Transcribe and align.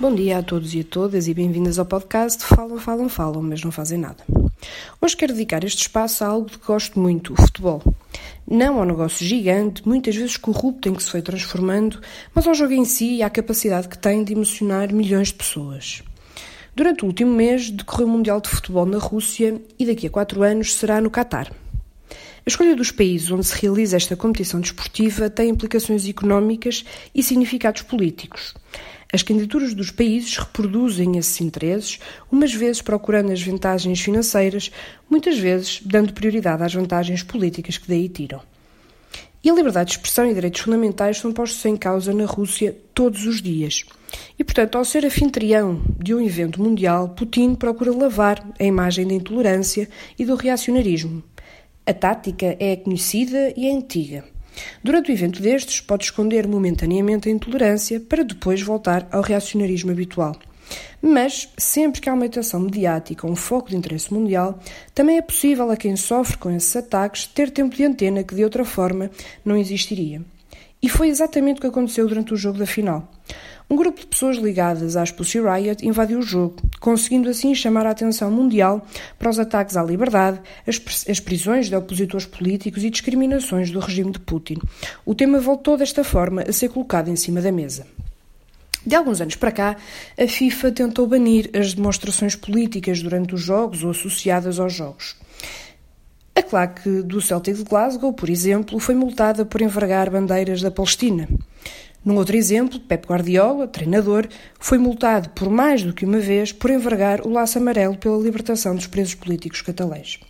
Bom 0.00 0.12
dia 0.12 0.38
a 0.38 0.42
todos 0.42 0.74
e 0.74 0.80
a 0.80 0.84
todas 0.84 1.28
e 1.28 1.34
bem-vindas 1.34 1.78
ao 1.78 1.86
podcast 1.86 2.44
Falam, 2.44 2.78
Falam, 2.78 3.08
Falam, 3.08 3.40
mas 3.40 3.62
não 3.62 3.70
fazem 3.70 3.96
nada. 3.96 4.24
Hoje 5.00 5.16
quero 5.16 5.32
dedicar 5.32 5.62
este 5.62 5.82
espaço 5.82 6.24
a 6.24 6.26
algo 6.26 6.50
que 6.50 6.58
gosto 6.66 6.98
muito, 6.98 7.32
o 7.32 7.36
futebol. 7.36 7.80
Não 8.44 8.80
ao 8.80 8.84
negócio 8.84 9.24
gigante, 9.24 9.86
muitas 9.86 10.16
vezes 10.16 10.36
corrupto 10.36 10.88
em 10.88 10.94
que 10.94 11.02
se 11.02 11.10
foi 11.10 11.22
transformando, 11.22 12.00
mas 12.34 12.44
ao 12.44 12.54
jogo 12.54 12.72
em 12.72 12.84
si 12.84 13.18
e 13.18 13.22
à 13.22 13.30
capacidade 13.30 13.88
que 13.88 13.96
tem 13.96 14.24
de 14.24 14.32
emocionar 14.32 14.92
milhões 14.92 15.28
de 15.28 15.34
pessoas. 15.34 16.02
Durante 16.74 17.04
o 17.04 17.06
último 17.06 17.30
mês 17.30 17.70
decorreu 17.70 18.08
o 18.08 18.10
Mundial 18.10 18.40
de 18.40 18.48
Futebol 18.48 18.86
na 18.86 18.98
Rússia 18.98 19.62
e 19.78 19.86
daqui 19.86 20.08
a 20.08 20.10
quatro 20.10 20.42
anos 20.42 20.74
será 20.74 21.00
no 21.00 21.08
Catar. 21.08 21.52
A 22.46 22.50
escolha 22.50 22.76
dos 22.76 22.90
países 22.90 23.30
onde 23.30 23.46
se 23.46 23.58
realiza 23.58 23.96
esta 23.96 24.14
competição 24.14 24.60
desportiva 24.60 25.30
tem 25.30 25.48
implicações 25.48 26.06
económicas 26.06 26.84
e 27.14 27.22
significados 27.22 27.80
políticos. 27.80 28.52
As 29.10 29.22
candidaturas 29.22 29.72
dos 29.72 29.90
países 29.90 30.36
reproduzem 30.36 31.16
esses 31.16 31.40
interesses, 31.40 31.98
umas 32.30 32.52
vezes 32.52 32.82
procurando 32.82 33.32
as 33.32 33.42
vantagens 33.42 33.98
financeiras, 33.98 34.70
muitas 35.08 35.38
vezes 35.38 35.80
dando 35.86 36.12
prioridade 36.12 36.62
às 36.62 36.74
vantagens 36.74 37.22
políticas 37.22 37.78
que 37.78 37.88
daí 37.88 38.10
tiram. 38.10 38.42
E 39.42 39.48
a 39.48 39.54
liberdade 39.54 39.92
de 39.92 39.96
expressão 39.96 40.30
e 40.30 40.34
direitos 40.34 40.60
fundamentais 40.60 41.16
são 41.16 41.32
postos 41.32 41.64
em 41.64 41.78
causa 41.78 42.12
na 42.12 42.26
Rússia 42.26 42.76
todos 42.92 43.24
os 43.24 43.40
dias. 43.40 43.86
E, 44.38 44.44
portanto, 44.44 44.76
ao 44.76 44.84
ser 44.84 45.06
anfitrião 45.06 45.82
de 45.98 46.14
um 46.14 46.20
evento 46.20 46.62
mundial, 46.62 47.08
Putin 47.10 47.54
procura 47.54 47.90
lavar 47.90 48.46
a 48.60 48.64
imagem 48.64 49.06
da 49.06 49.14
intolerância 49.14 49.88
e 50.18 50.26
do 50.26 50.34
reacionarismo. 50.34 51.22
A 51.86 51.92
tática 51.92 52.56
é 52.58 52.76
conhecida 52.76 53.52
e 53.54 53.66
é 53.66 53.72
antiga. 53.72 54.24
Durante 54.82 55.10
o 55.10 55.12
evento 55.12 55.42
destes, 55.42 55.82
pode 55.82 56.04
esconder 56.04 56.48
momentaneamente 56.48 57.28
a 57.28 57.32
intolerância 57.32 58.00
para 58.00 58.24
depois 58.24 58.62
voltar 58.62 59.06
ao 59.12 59.20
reacionarismo 59.20 59.90
habitual. 59.90 60.34
Mas, 61.02 61.52
sempre 61.58 62.00
que 62.00 62.08
há 62.08 62.14
uma 62.14 62.24
atenção 62.24 62.60
mediática, 62.60 63.26
um 63.26 63.36
foco 63.36 63.68
de 63.68 63.76
interesse 63.76 64.14
mundial, 64.14 64.58
também 64.94 65.18
é 65.18 65.22
possível 65.22 65.70
a 65.70 65.76
quem 65.76 65.94
sofre 65.94 66.38
com 66.38 66.50
esses 66.50 66.74
ataques 66.74 67.26
ter 67.26 67.50
tempo 67.50 67.76
de 67.76 67.84
antena 67.84 68.24
que 68.24 68.34
de 68.34 68.42
outra 68.42 68.64
forma 68.64 69.10
não 69.44 69.56
existiria. 69.56 70.22
E 70.80 70.88
foi 70.88 71.08
exatamente 71.08 71.58
o 71.58 71.60
que 71.60 71.66
aconteceu 71.66 72.08
durante 72.08 72.32
o 72.32 72.36
jogo 72.36 72.58
da 72.58 72.66
final. 72.66 73.10
Um 73.68 73.76
grupo 73.76 73.98
de 73.98 74.06
pessoas 74.06 74.36
ligadas 74.36 74.94
às 74.94 75.10
Pussy 75.10 75.40
Riot 75.40 75.86
invadiu 75.86 76.18
o 76.18 76.22
jogo, 76.22 76.56
conseguindo 76.80 77.30
assim 77.30 77.54
chamar 77.54 77.86
a 77.86 77.90
atenção 77.90 78.30
mundial 78.30 78.86
para 79.18 79.30
os 79.30 79.38
ataques 79.38 79.76
à 79.76 79.82
liberdade, 79.82 80.40
as, 80.66 80.80
as 81.08 81.18
prisões 81.18 81.68
de 81.68 81.74
opositores 81.74 82.26
políticos 82.26 82.84
e 82.84 82.90
discriminações 82.90 83.70
do 83.70 83.80
regime 83.80 84.12
de 84.12 84.20
Putin. 84.20 84.58
O 85.04 85.14
tema 85.14 85.40
voltou 85.40 85.78
desta 85.78 86.04
forma 86.04 86.42
a 86.42 86.52
ser 86.52 86.68
colocado 86.68 87.08
em 87.08 87.16
cima 87.16 87.40
da 87.40 87.50
mesa. 87.50 87.86
De 88.86 88.94
alguns 88.94 89.22
anos 89.22 89.34
para 89.34 89.50
cá, 89.50 89.76
a 90.18 90.28
FIFA 90.28 90.70
tentou 90.70 91.06
banir 91.06 91.50
as 91.58 91.72
demonstrações 91.72 92.36
políticas 92.36 93.00
durante 93.00 93.34
os 93.34 93.40
jogos 93.40 93.82
ou 93.82 93.90
associadas 93.90 94.60
aos 94.60 94.74
jogos. 94.74 95.16
A 96.36 96.42
claque 96.42 97.00
do 97.00 97.20
Celtic 97.20 97.56
de 97.56 97.64
Glasgow, 97.64 98.12
por 98.12 98.28
exemplo, 98.28 98.78
foi 98.78 98.94
multada 98.94 99.46
por 99.46 99.62
envergar 99.62 100.10
bandeiras 100.10 100.60
da 100.60 100.70
Palestina. 100.70 101.26
Num 102.04 102.16
outro 102.16 102.36
exemplo, 102.36 102.78
Pep 102.78 103.06
Guardiola, 103.06 103.66
treinador, 103.66 104.28
foi 104.60 104.76
multado 104.76 105.30
por 105.30 105.48
mais 105.48 105.82
do 105.82 105.94
que 105.94 106.04
uma 106.04 106.18
vez 106.18 106.52
por 106.52 106.70
envergar 106.70 107.26
o 107.26 107.30
laço 107.30 107.56
amarelo 107.56 107.96
pela 107.96 108.22
libertação 108.22 108.74
dos 108.74 108.86
presos 108.86 109.14
políticos 109.14 109.62
catalães. 109.62 110.20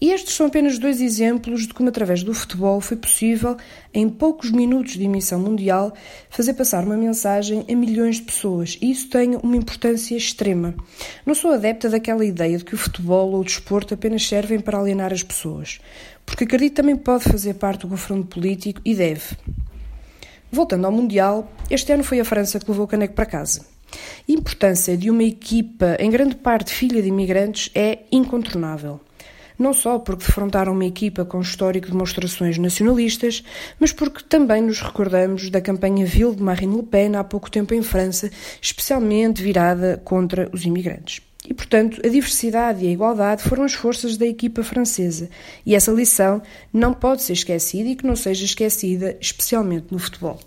E 0.00 0.10
estes 0.10 0.34
são 0.34 0.46
apenas 0.46 0.78
dois 0.78 1.00
exemplos 1.00 1.66
de 1.66 1.72
como, 1.72 1.88
através 1.88 2.22
do 2.22 2.34
futebol, 2.34 2.80
foi 2.80 2.96
possível, 2.96 3.56
em 3.92 4.08
poucos 4.08 4.50
minutos 4.50 4.94
de 4.94 5.04
emissão 5.04 5.38
mundial, 5.38 5.94
fazer 6.28 6.54
passar 6.54 6.84
uma 6.84 6.96
mensagem 6.96 7.64
a 7.70 7.74
milhões 7.74 8.16
de 8.16 8.22
pessoas. 8.22 8.76
E 8.82 8.90
isso 8.90 9.08
tem 9.08 9.36
uma 9.36 9.56
importância 9.56 10.16
extrema. 10.16 10.74
Não 11.24 11.34
sou 11.34 11.52
adepta 11.52 11.88
daquela 11.88 12.24
ideia 12.24 12.58
de 12.58 12.64
que 12.64 12.74
o 12.74 12.78
futebol 12.78 13.32
ou 13.32 13.40
o 13.40 13.44
desporto 13.44 13.94
apenas 13.94 14.26
servem 14.26 14.60
para 14.60 14.78
alienar 14.78 15.12
as 15.12 15.22
pessoas, 15.22 15.80
porque 16.26 16.44
acredito 16.44 16.74
também 16.74 16.96
pode 16.96 17.24
fazer 17.24 17.54
parte 17.54 17.82
do 17.82 17.88
confronto 17.88 18.26
político 18.26 18.80
e 18.84 18.94
deve. 18.94 19.36
Voltando 20.54 20.84
ao 20.84 20.92
Mundial, 20.92 21.52
este 21.68 21.92
ano 21.92 22.04
foi 22.04 22.20
a 22.20 22.24
França 22.24 22.60
que 22.60 22.70
levou 22.70 22.84
o 22.84 22.88
caneco 22.88 23.12
para 23.12 23.26
casa. 23.26 23.66
A 23.92 24.30
importância 24.30 24.96
de 24.96 25.10
uma 25.10 25.24
equipa, 25.24 25.96
em 25.98 26.08
grande 26.08 26.36
parte 26.36 26.72
filha 26.72 27.02
de 27.02 27.08
imigrantes, 27.08 27.72
é 27.74 28.04
incontornável. 28.12 29.00
Não 29.58 29.72
só 29.72 29.98
porque 29.98 30.24
defrontaram 30.24 30.72
uma 30.72 30.84
equipa 30.84 31.24
com 31.24 31.40
histórico 31.40 31.86
de 31.86 31.92
demonstrações 31.92 32.56
nacionalistas, 32.56 33.42
mas 33.80 33.90
porque 33.90 34.22
também 34.22 34.62
nos 34.62 34.80
recordamos 34.80 35.50
da 35.50 35.60
campanha 35.60 36.06
vil 36.06 36.32
de 36.32 36.42
Marine 36.44 36.76
Le 36.76 36.84
Pen 36.84 37.16
há 37.16 37.24
pouco 37.24 37.50
tempo 37.50 37.74
em 37.74 37.82
França, 37.82 38.30
especialmente 38.62 39.42
virada 39.42 40.00
contra 40.04 40.48
os 40.52 40.64
imigrantes. 40.64 41.20
E, 41.48 41.52
portanto, 41.52 42.00
a 42.04 42.08
diversidade 42.08 42.84
e 42.84 42.88
a 42.88 42.92
igualdade 42.92 43.42
foram 43.42 43.64
as 43.64 43.74
forças 43.74 44.16
da 44.16 44.26
equipa 44.26 44.62
francesa. 44.62 45.28
E 45.66 45.74
essa 45.74 45.92
lição 45.92 46.40
não 46.72 46.94
pode 46.94 47.22
ser 47.22 47.34
esquecida 47.34 47.90
e 47.90 47.96
que 47.96 48.06
não 48.06 48.16
seja 48.16 48.44
esquecida, 48.44 49.16
especialmente 49.20 49.88
no 49.90 49.98
futebol. 49.98 50.40